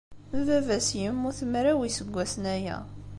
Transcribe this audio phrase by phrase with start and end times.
[0.45, 2.77] Baba-s yemmut mraw n yiseggasen aya.